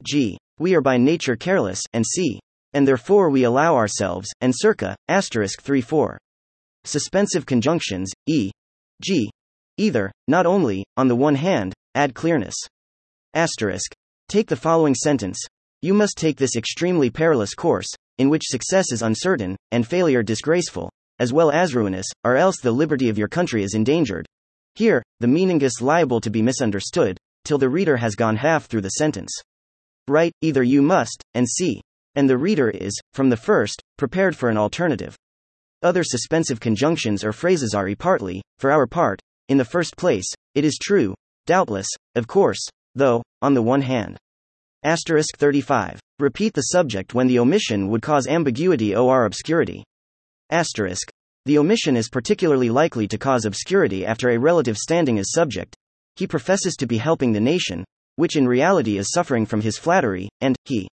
[0.03, 0.37] g.
[0.59, 2.39] We are by nature careless, and c.
[2.73, 6.17] And therefore we allow ourselves, and circa, asterisk 3 4.
[6.83, 8.51] Suspensive conjunctions, e.
[9.01, 9.29] g.
[9.77, 12.55] Either, not only, on the one hand, add clearness.
[13.33, 13.93] Asterisk.
[14.31, 15.37] Take the following sentence
[15.81, 20.89] You must take this extremely perilous course, in which success is uncertain, and failure disgraceful,
[21.19, 24.25] as well as ruinous, or else the liberty of your country is endangered.
[24.75, 28.79] Here, the meaning is liable to be misunderstood, till the reader has gone half through
[28.79, 29.33] the sentence.
[30.07, 31.81] Write, either you must, and see.
[32.15, 35.13] And the reader is, from the first, prepared for an alternative.
[35.83, 40.31] Other suspensive conjunctions or phrases are e partly, for our part, in the first place,
[40.55, 41.15] it is true,
[41.45, 44.17] doubtless, of course, though, on the one hand.
[44.83, 45.99] Asterisk 35.
[46.19, 49.83] Repeat the subject when the omission would cause ambiguity or obscurity.
[50.49, 51.09] Asterisk.
[51.45, 55.75] The omission is particularly likely to cause obscurity after a relative standing as subject.
[56.15, 57.83] He professes to be helping the nation,
[58.15, 60.87] which in reality is suffering from his flattery, and he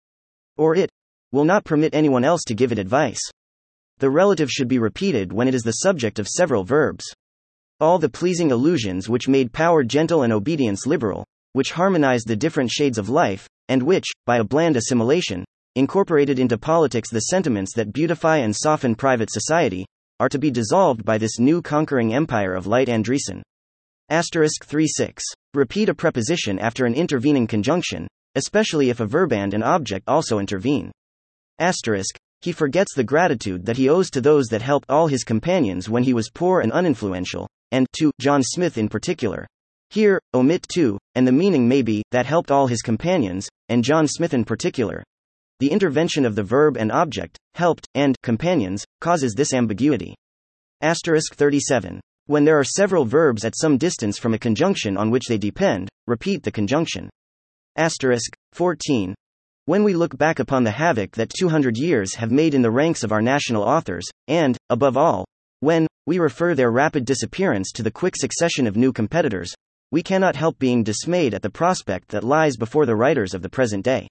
[0.57, 0.91] or it
[1.33, 3.21] will not permit anyone else to give it advice.
[3.99, 7.05] The relative should be repeated when it is the subject of several verbs.
[7.81, 11.25] All the pleasing allusions which made power gentle and obedience liberal,
[11.55, 16.59] which harmonized the different shades of life, and which, by a bland assimilation, incorporated into
[16.59, 19.87] politics the sentiments that beautify and soften private society,
[20.21, 23.43] are to be dissolved by this new conquering empire of light and reason.
[24.11, 25.25] Asterisk 36.
[25.55, 30.39] Repeat a preposition after an intervening conjunction, especially if a verb and an object also
[30.39, 30.93] intervene.
[31.59, 32.17] Asterisk.
[32.41, 36.03] He forgets the gratitude that he owes to those that helped all his companions when
[36.03, 39.47] he was poor and uninfluential, and to John Smith in particular.
[39.95, 44.09] Here, omit to, and the meaning may be, that helped all his companions, and John
[44.09, 45.05] Smith in particular.
[45.61, 50.17] The intervention of the verb and object, helped, and companions, causes this ambiguity.
[50.81, 52.01] Asterisk 37.
[52.27, 55.89] When there are several verbs at some distance from a conjunction on which they depend,
[56.09, 57.09] repeat the conjunction.
[57.77, 59.15] Asterisk 14.
[59.67, 63.05] When we look back upon the havoc that 200 years have made in the ranks
[63.05, 65.25] of our national authors, and, above all,
[65.61, 69.55] when we refer their rapid disappearance to the quick succession of new competitors,
[69.95, 73.49] we cannot help being dismayed at the prospect that lies before the writers of the
[73.49, 74.09] present day.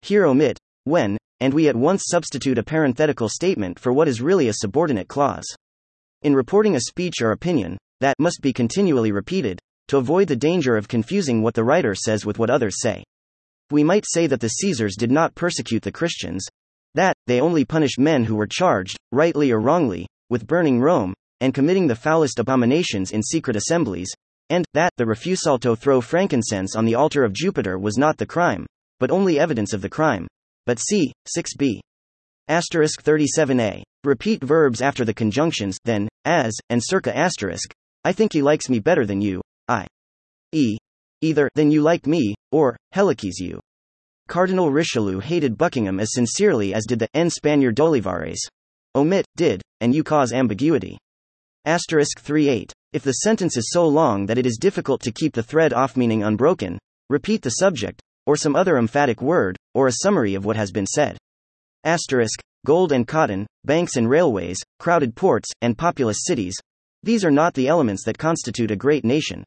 [0.00, 4.48] Here omit when, and we at once substitute a parenthetical statement for what is really
[4.48, 5.44] a subordinate clause.
[6.22, 10.76] In reporting a speech or opinion, that must be continually repeated, to avoid the danger
[10.76, 13.04] of confusing what the writer says with what others say.
[13.70, 16.44] We might say that the Caesars did not persecute the Christians,
[16.96, 21.54] that they only punished men who were charged, rightly or wrongly, with burning Rome, and
[21.54, 24.12] committing the foulest abominations in secret assemblies,
[24.52, 28.26] and that the refusal to throw frankincense on the altar of Jupiter was not the
[28.26, 28.66] crime,
[29.00, 30.28] but only evidence of the crime.
[30.66, 31.80] But see, 6b.
[32.48, 33.82] Asterisk 37a.
[34.04, 37.72] Repeat verbs after the conjunctions, then, as, and circa asterisk.
[38.04, 39.86] I think he likes me better than you, I.
[40.52, 40.76] E.
[41.22, 43.58] Either, than you like me, or, helices you.
[44.28, 48.40] Cardinal Richelieu hated Buckingham as sincerely as did the N Spaniard d'Olivares.
[48.94, 50.98] Omit, did, and you cause ambiguity.
[51.64, 52.72] Asterisk 38.
[52.92, 55.96] If the sentence is so long that it is difficult to keep the thread off
[55.96, 56.76] meaning unbroken,
[57.08, 60.86] repeat the subject, or some other emphatic word, or a summary of what has been
[60.86, 61.16] said.
[61.84, 66.56] Asterisk, gold and cotton, banks and railways, crowded ports, and populous cities.
[67.04, 69.44] These are not the elements that constitute a great nation.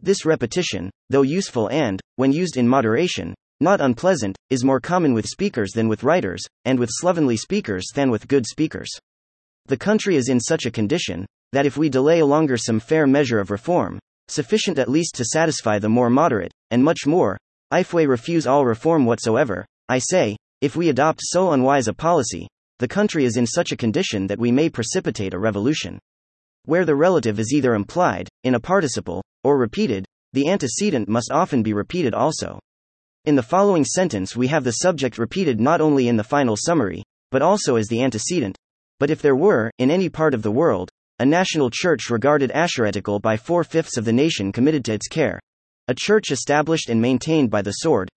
[0.00, 5.26] This repetition, though useful and, when used in moderation, not unpleasant, is more common with
[5.26, 8.88] speakers than with writers, and with slovenly speakers than with good speakers.
[9.70, 13.38] The country is in such a condition, that if we delay longer some fair measure
[13.38, 17.38] of reform, sufficient at least to satisfy the more moderate, and much more,
[17.72, 22.48] if we refuse all reform whatsoever, I say, if we adopt so unwise a policy,
[22.80, 26.00] the country is in such a condition that we may precipitate a revolution.
[26.64, 31.62] Where the relative is either implied, in a participle, or repeated, the antecedent must often
[31.62, 32.58] be repeated also.
[33.24, 37.04] In the following sentence, we have the subject repeated not only in the final summary,
[37.30, 38.58] but also as the antecedent.
[39.00, 42.70] But if there were, in any part of the world, a national church regarded as
[42.76, 45.40] heretical by four fifths of the nation committed to its care,
[45.88, 48.08] a church established and maintained by the sword.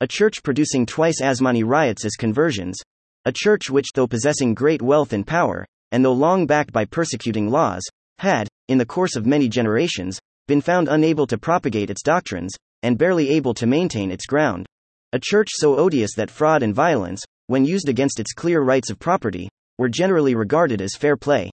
[0.00, 2.76] A church producing twice as many riots as conversions.
[3.24, 7.48] A church which, though possessing great wealth and power, and though long backed by persecuting
[7.48, 7.82] laws,
[8.18, 12.52] had, in the course of many generations, been found unable to propagate its doctrines,
[12.82, 14.66] and barely able to maintain its ground.
[15.12, 18.98] A church so odious that fraud and violence, when used against its clear rights of
[18.98, 21.50] property, were generally regarded as fair play.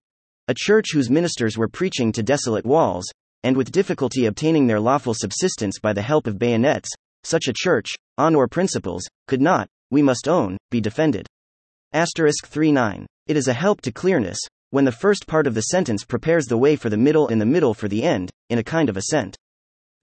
[0.48, 3.06] A church whose ministers were preaching to desolate walls,
[3.44, 6.90] and with difficulty obtaining their lawful subsistence by the help of bayonets,
[7.24, 11.28] such a church, on or principles, could not, we must own, be defended.
[11.94, 13.06] Asterisk 39.
[13.28, 14.40] It is a help to clearness,
[14.72, 17.46] when the first part of the sentence prepares the way for the middle and the
[17.46, 19.36] middle for the end, in a kind of ascent.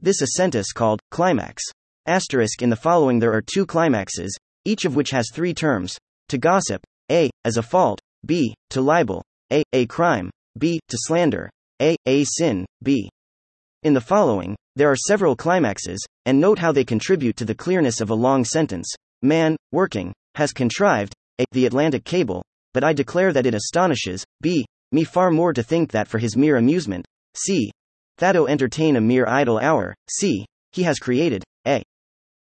[0.00, 1.62] This ascent is called climax.
[2.06, 5.96] Asterisk in the following there are two climaxes, each of which has three terms
[6.28, 11.48] to gossip, a, as a fault, b, to libel, a, a crime, b, to slander,
[11.80, 13.08] a, a sin, b.
[13.84, 18.00] In the following, there are several climaxes, and note how they contribute to the clearness
[18.00, 18.92] of a long sentence.
[19.22, 22.42] Man, working, has contrived, a, the Atlantic cable,
[22.74, 26.36] but I declare that it astonishes, b, me far more to think that for his
[26.36, 27.70] mere amusement, c,
[28.18, 30.46] Thado entertain a mere idle hour, c.
[30.72, 31.82] He has created, a.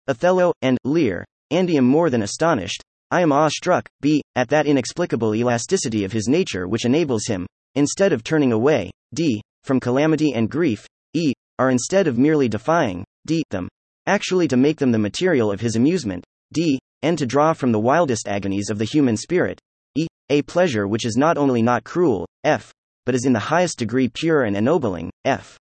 [0.08, 2.82] Othello, and, Lear, Andy am more than astonished,
[3.14, 4.22] I am awe-struck, b.
[4.34, 7.46] At that inexplicable elasticity of his nature which enables him,
[7.76, 9.40] instead of turning away, d.
[9.62, 11.32] From calamity and grief, e.
[11.60, 13.44] Are instead of merely defying, d.
[13.50, 13.68] Them.
[14.08, 16.80] Actually to make them the material of his amusement, d.
[17.04, 19.60] And to draw from the wildest agonies of the human spirit,
[19.94, 20.08] e.
[20.30, 22.72] A pleasure which is not only not cruel, f.
[23.06, 25.56] But is in the highest degree pure and ennobling, f.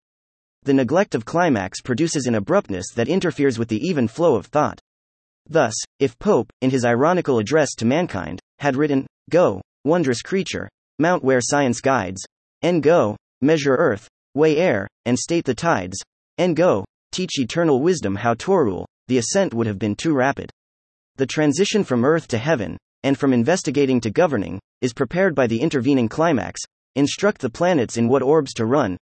[0.63, 4.79] The neglect of climax produces an abruptness that interferes with the even flow of thought.
[5.47, 11.23] Thus, if Pope, in his ironical address to mankind, had written, Go, wondrous creature, mount
[11.23, 12.23] where science guides,
[12.61, 15.97] and go, measure earth, weigh air, and state the tides,
[16.37, 20.49] and go, teach eternal wisdom how to rule, the ascent would have been too rapid.
[21.17, 25.59] The transition from earth to heaven, and from investigating to governing, is prepared by the
[25.59, 26.61] intervening climax,
[26.95, 28.97] instruct the planets in what orbs to run,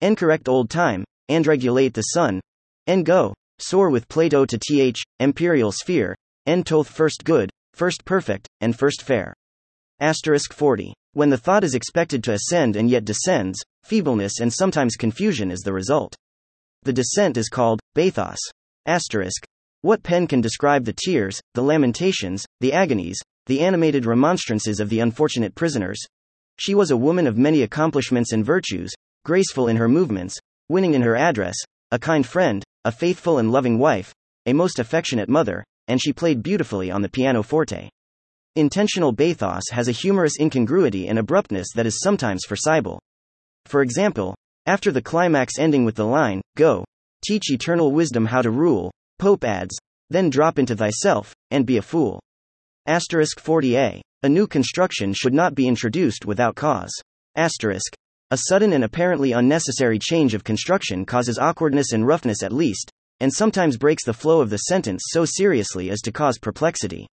[0.00, 2.40] and correct old time, and regulate the sun,
[2.86, 6.14] and go, soar with Plato to th, imperial sphere,
[6.46, 9.34] en toth first good, first perfect, and first fair.
[10.00, 10.92] Asterisk 40.
[11.14, 15.60] When the thought is expected to ascend and yet descends, feebleness and sometimes confusion is
[15.60, 16.14] the result.
[16.82, 18.38] The descent is called bathos.
[18.86, 19.44] Asterisk.
[19.80, 25.00] What pen can describe the tears, the lamentations, the agonies, the animated remonstrances of the
[25.00, 25.98] unfortunate prisoners?
[26.58, 28.92] She was a woman of many accomplishments and virtues,
[29.24, 30.36] graceful in her movements,
[30.68, 31.54] winning in her address,
[31.90, 34.14] a kind friend, a faithful and loving wife,
[34.46, 37.90] a most affectionate mother, and she played beautifully on the pianoforte.
[38.54, 43.00] Intentional bathos has a humorous incongruity and abruptness that is sometimes forcible.
[43.64, 46.84] For example, after the climax ending with the line, Go,
[47.26, 49.76] teach eternal wisdom how to rule, Pope adds,
[50.08, 52.20] then drop into thyself, and be a fool.
[52.86, 54.00] Asterisk 40a.
[54.22, 56.94] A new construction should not be introduced without cause.
[57.34, 57.92] Asterisk.
[58.32, 63.32] A sudden and apparently unnecessary change of construction causes awkwardness and roughness at least, and
[63.32, 67.06] sometimes breaks the flow of the sentence so seriously as to cause perplexity.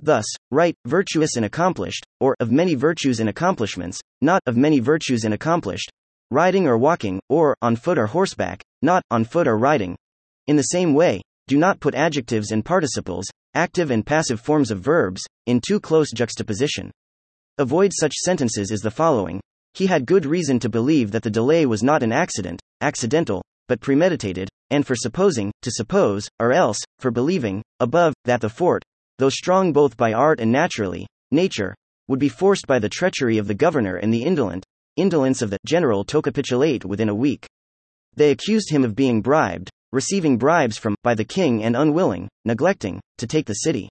[0.00, 5.24] Thus, right, virtuous and accomplished, or of many virtues and accomplishments, not of many virtues
[5.24, 5.90] and accomplished,
[6.30, 9.96] riding or walking, or on foot or horseback, not on foot or riding.
[10.48, 14.80] In the same way, do not put adjectives and participles, active and passive forms of
[14.80, 16.90] verbs, in too close juxtaposition.
[17.56, 19.40] Avoid such sentences as the following
[19.74, 23.80] He had good reason to believe that the delay was not an accident, accidental, but
[23.80, 28.82] premeditated, and for supposing, to suppose, or else, for believing, above, that the fort,
[29.18, 31.74] though strong both by art and naturally, nature,
[32.08, 34.64] would be forced by the treachery of the governor and the indolent,
[34.96, 37.46] indolence of the general to capitulate within a week.
[38.14, 43.00] They accused him of being bribed, receiving bribes from, by the king and unwilling, neglecting,
[43.18, 43.88] to take the city.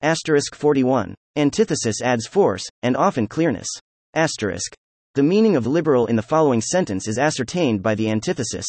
[0.00, 1.14] Asterisk 41.
[1.34, 3.68] Antithesis adds force, and often clearness.
[4.14, 4.74] Asterisk.
[5.18, 8.64] The meaning of liberal in the following sentence is ascertained by the antithesis.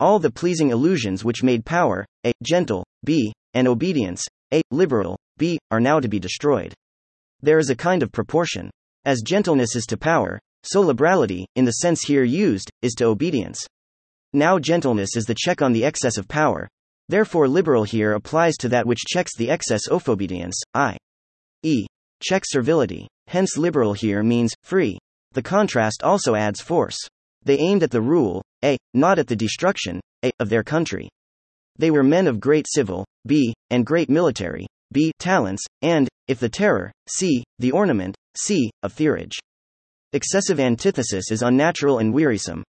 [0.00, 5.56] All the pleasing illusions which made power, a, gentle, b, and obedience, a, liberal, b,
[5.70, 6.74] are now to be destroyed.
[7.42, 8.70] There is a kind of proportion.
[9.04, 13.64] As gentleness is to power, so liberality, in the sense here used, is to obedience.
[14.32, 16.68] Now gentleness is the check on the excess of power.
[17.08, 21.86] Therefore, liberal here applies to that which checks the excess of obedience, i.e.,
[22.20, 23.06] check servility.
[23.28, 24.98] Hence, liberal here means free.
[25.34, 26.96] The contrast also adds force.
[27.42, 31.08] They aimed at the rule, a, not at the destruction, a, of their country.
[31.76, 36.48] They were men of great civil, b, and great military, b, talents, and, if the
[36.48, 39.32] terror, c, the ornament, c, of theurge.
[40.12, 42.62] Excessive antithesis is unnatural and wearisome.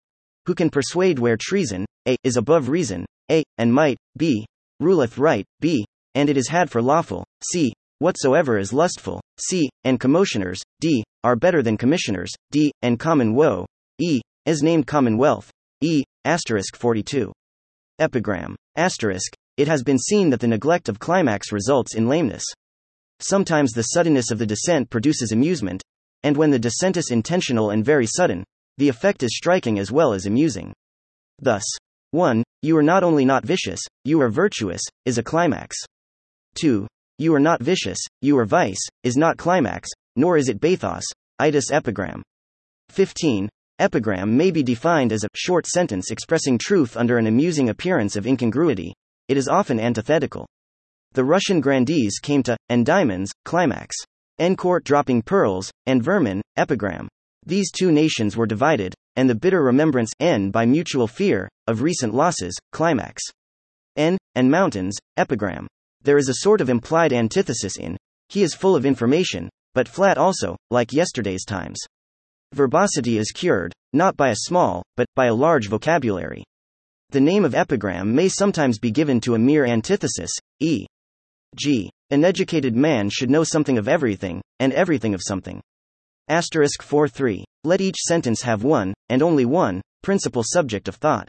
[0.47, 4.45] Who can persuade where treason, a, is above reason, a, and might, b,
[4.79, 9.99] ruleth right, b, and it is had for lawful, c, whatsoever is lustful, c, and
[9.99, 13.65] commotioners, d, are better than commissioners, d, and common woe,
[13.99, 15.49] e, as named commonwealth,
[15.81, 17.33] e, asterisk 42.
[17.99, 18.55] Epigram.
[18.75, 19.33] Asterisk.
[19.57, 22.43] It has been seen that the neglect of climax results in lameness.
[23.21, 25.81] Sometimes the suddenness of the descent produces amusement,
[26.21, 28.43] and when the descent is intentional and very sudden,
[28.77, 30.73] the effect is striking as well as amusing.
[31.39, 31.63] Thus,
[32.11, 32.43] 1.
[32.61, 35.75] You are not only not vicious, you are virtuous, is a climax.
[36.59, 36.85] 2.
[37.17, 41.03] You are not vicious, you are vice, is not climax, nor is it bathos,
[41.39, 42.23] itis epigram.
[42.89, 43.49] 15.
[43.79, 48.25] Epigram may be defined as a short sentence expressing truth under an amusing appearance of
[48.25, 48.93] incongruity.
[49.27, 50.47] It is often antithetical.
[51.13, 53.95] The Russian grandees came to, and diamonds, climax.
[54.39, 57.07] En court dropping pearls, and vermin, epigram.
[57.45, 62.13] These two nations were divided, and the bitter remembrance, n by mutual fear, of recent
[62.13, 63.21] losses, climax.
[63.95, 65.67] N, and mountains, epigram.
[66.01, 67.97] There is a sort of implied antithesis in,
[68.29, 71.77] he is full of information, but flat also, like yesterday's times.
[72.53, 76.43] Verbosity is cured, not by a small, but by a large vocabulary.
[77.11, 82.75] The name of epigram may sometimes be given to a mere antithesis, e.g., an educated
[82.75, 85.61] man should know something of everything, and everything of something.
[86.27, 87.43] Asterisk 4 3.
[87.63, 91.27] Let each sentence have one, and only one, principal subject of thought.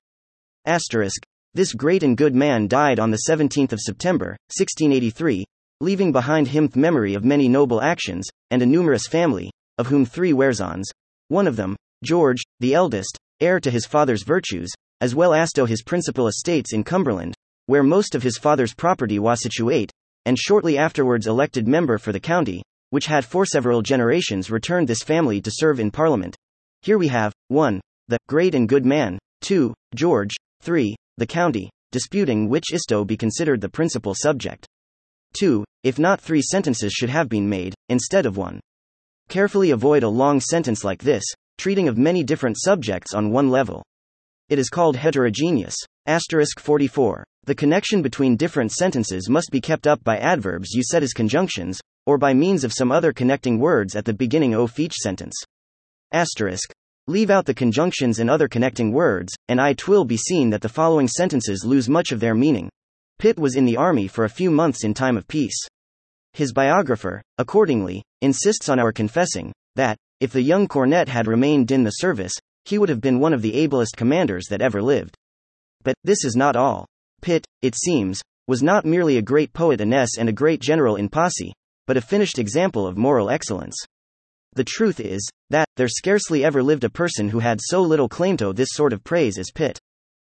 [0.64, 1.22] Asterisk.
[1.54, 5.44] This great and good man died on the 17th of September, 1683,
[5.80, 10.04] leaving behind him the memory of many noble actions, and a numerous family, of whom
[10.04, 10.88] three were sons,
[11.28, 15.66] one of them, George, the eldest, heir to his father's virtues, as well as to
[15.66, 17.34] his principal estates in Cumberland,
[17.66, 19.90] where most of his father's property was situate,
[20.24, 25.02] and shortly afterwards elected member for the county, which had for several generations returned this
[25.02, 26.36] family to serve in Parliament.
[26.82, 27.80] Here we have 1.
[28.08, 29.74] The great and good man, 2.
[29.94, 30.94] George, 3.
[31.18, 34.66] The county, disputing which isto be considered the principal subject.
[35.34, 35.64] 2.
[35.84, 38.60] If not three sentences should have been made, instead of one.
[39.28, 41.24] Carefully avoid a long sentence like this,
[41.58, 43.82] treating of many different subjects on one level.
[44.48, 45.76] It is called heterogeneous.
[46.06, 47.24] Asterisk 44.
[47.44, 52.18] The connection between different sentences must be kept up by adverbs used as conjunctions, or
[52.18, 55.34] by means of some other connecting words at the beginning of each sentence.
[56.12, 56.72] Asterisk.
[57.08, 60.68] Leave out the conjunctions and other connecting words, and it will be seen that the
[60.68, 62.68] following sentences lose much of their meaning.
[63.18, 65.56] Pitt was in the army for a few months in time of peace.
[66.34, 71.82] His biographer, accordingly, insists on our confessing that, if the young cornet had remained in
[71.82, 72.32] the service,
[72.66, 75.14] he would have been one of the ablest commanders that ever lived.
[75.82, 76.86] But, this is not all.
[77.22, 80.96] Pitt, it seems, was not merely a great poet in esse and a great general
[80.96, 81.52] in posse,
[81.86, 83.76] but a finished example of moral excellence.
[84.54, 88.36] The truth is, that, there scarcely ever lived a person who had so little claim
[88.38, 89.78] to this sort of praise as Pitt.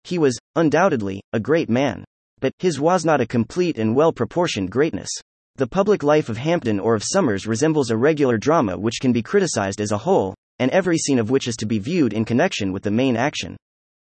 [0.05, 2.05] He was, undoubtedly, a great man.
[2.41, 5.09] But, his was not a complete and well proportioned greatness.
[5.57, 9.23] The public life of Hampden or of Somers resembles a regular drama which can be
[9.23, 12.73] criticized as a whole, and every scene of which is to be viewed in connection
[12.73, 13.57] with the main action.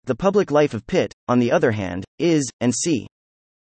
[0.06, 3.08] The public life of Pitt, on the other hand, is, and see.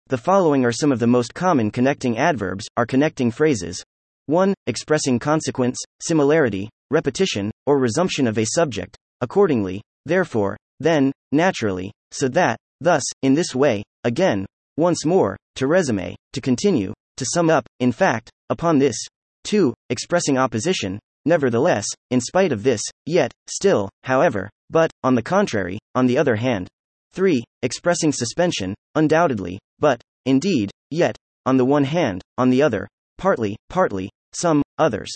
[0.09, 3.85] The following are some of the most common connecting adverbs, are connecting phrases.
[4.27, 4.55] 1.
[4.67, 8.97] Expressing consequence, similarity, repetition, or resumption of a subject.
[9.21, 16.17] Accordingly, therefore, then, naturally, so that, thus, in this way, again, once more, to resume,
[16.33, 18.97] to continue, to sum up, in fact, upon this.
[19.45, 19.75] 2.
[19.91, 26.07] Expressing opposition, nevertheless, in spite of this, yet, still, however, but, on the contrary, on
[26.07, 26.69] the other hand.
[27.13, 27.43] 3.
[27.63, 31.17] Expressing suspension, undoubtedly, but, indeed, yet,
[31.47, 32.87] on the one hand, on the other,
[33.19, 35.11] partly, partly, some, others.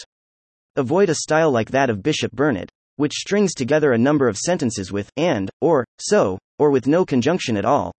[0.77, 4.93] Avoid a style like that of Bishop Burnet, which strings together a number of sentences
[4.93, 7.93] with and, or, so, or with no conjunction at all.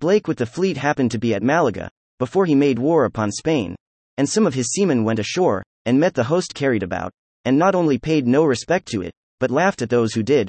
[0.00, 1.88] Blake with the fleet happened to be at Malaga,
[2.18, 3.74] before he made war upon Spain.
[4.18, 7.12] And some of his seamen went ashore, and met the host carried about,
[7.44, 10.48] and not only paid no respect to it, but laughed at those who did.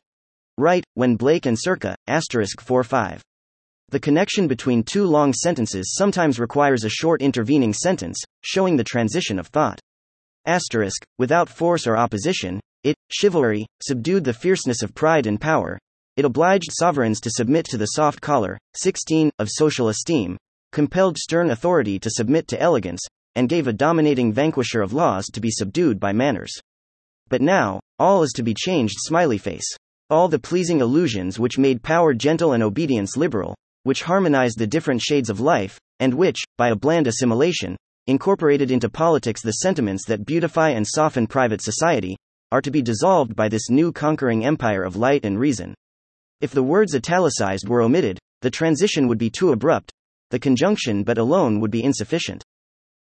[0.57, 3.21] Right, when Blake and circa, asterisk 4 5.
[3.89, 9.39] The connection between two long sentences sometimes requires a short intervening sentence, showing the transition
[9.39, 9.79] of thought.
[10.45, 15.77] Asterisk, without force or opposition, it, chivalry, subdued the fierceness of pride and power.
[16.17, 20.35] It obliged sovereigns to submit to the soft collar, 16, of social esteem,
[20.71, 23.01] compelled stern authority to submit to elegance,
[23.35, 26.51] and gave a dominating vanquisher of laws to be subdued by manners.
[27.29, 29.67] But now, all is to be changed smiley face.
[30.09, 33.53] All the pleasing illusions which made power gentle and obedience liberal,
[33.83, 38.89] which harmonized the different shades of life, and which, by a bland assimilation, incorporated into
[38.89, 42.17] politics the sentiments that beautify and soften private society,
[42.51, 45.75] are to be dissolved by this new conquering empire of light and reason.
[46.39, 49.91] If the words italicized were omitted, the transition would be too abrupt,
[50.29, 52.43] the conjunction but alone would be insufficient.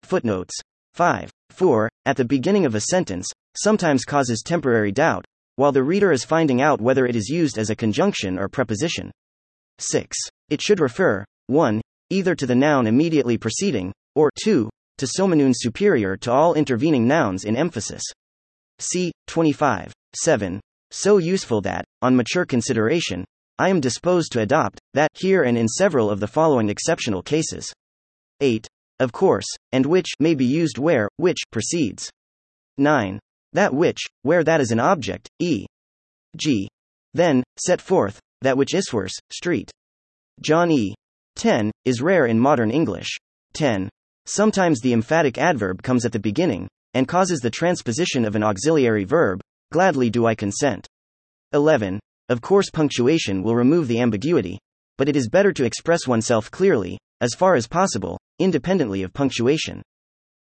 [0.03, 0.55] Footnotes
[0.95, 1.31] 5.
[1.51, 1.89] 4.
[2.05, 3.27] At the beginning of a sentence,
[3.57, 5.25] sometimes causes temporary doubt,
[5.57, 9.11] while the reader is finding out whether it is used as a conjunction or preposition.
[9.79, 10.17] 6.
[10.51, 11.81] It should refer 1.
[12.11, 14.69] Either to the noun immediately preceding, or 2.
[14.99, 18.03] To somonoun superior to all intervening nouns in emphasis.
[18.79, 19.13] C.
[19.29, 19.93] 25.
[20.15, 20.61] 7.
[20.95, 23.25] So useful that, on mature consideration,
[23.59, 27.73] I am disposed to adopt that here and in several of the following exceptional cases.
[28.43, 28.69] 8.
[29.01, 32.11] Of course, and which may be used where which precedes.
[32.77, 33.19] 9.
[33.55, 35.65] That which, where that is an object, e.
[36.37, 36.69] g.
[37.15, 39.71] Then, set forth, that which iswers, street.
[40.43, 40.95] John E.
[41.37, 43.17] 10 is rare in modern English.
[43.55, 43.89] 10.
[44.27, 49.05] Sometimes the emphatic adverb comes at the beginning, and causes the transposition of an auxiliary
[49.05, 49.41] verb,
[49.73, 50.87] gladly do I consent.
[51.53, 51.99] 11.
[52.29, 54.59] Of course, punctuation will remove the ambiguity,
[54.99, 59.83] but it is better to express oneself clearly, as far as possible, independently of punctuation.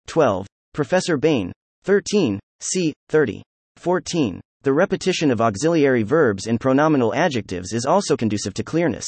[0.06, 0.46] 12.
[0.74, 1.52] Professor Bain.
[1.84, 2.38] 13.
[2.60, 2.92] C.
[3.08, 3.42] 30.
[3.76, 4.40] 14.
[4.62, 9.06] The repetition of auxiliary verbs and pronominal adjectives is also conducive to clearness.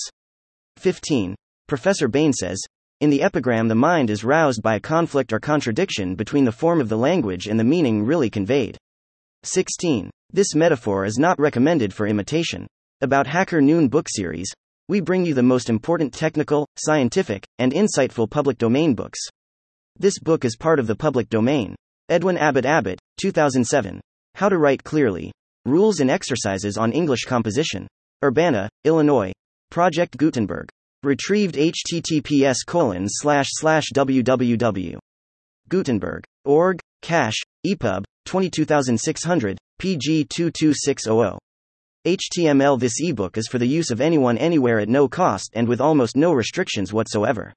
[0.79, 1.35] 15.
[1.68, 2.59] Professor Bain says,
[3.03, 6.81] in the epigram, the mind is roused by a conflict or contradiction between the form
[6.81, 8.79] of the language and the meaning really conveyed.
[9.45, 10.11] 16.
[10.32, 12.66] This metaphor is not recommended for imitation.
[13.01, 14.53] About HackerNoon book series,
[14.88, 19.18] we bring you the most important technical, scientific, and insightful public domain books.
[19.99, 21.74] This book is part of the public domain.
[22.09, 24.01] Edwin Abbott Abbott, 2007.
[24.34, 25.32] How to Write Clearly.
[25.64, 27.88] Rules and Exercises on English Composition.
[28.24, 29.32] Urbana, Illinois.
[29.70, 30.68] Project Gutenberg.
[31.03, 34.99] Retrieved https colon slash slash www.
[35.68, 36.22] Gutenberg.
[36.45, 41.39] Org, cache, EPUB, 22600, PG 22600.
[42.05, 45.81] HTML This ebook is for the use of anyone anywhere at no cost and with
[45.81, 47.53] almost no restrictions whatsoever.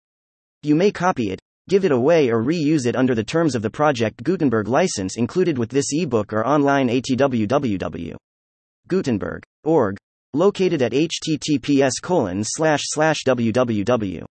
[0.61, 3.69] You may copy it, give it away, or reuse it under the terms of the
[3.69, 9.97] Project Gutenberg license included with this ebook or online at www.gutenberg.org,
[10.33, 14.25] located at https colon slash slash www.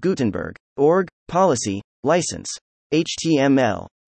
[0.00, 0.56] Gutenberg.
[0.76, 2.48] Org, policy, license.
[2.92, 3.86] HTML.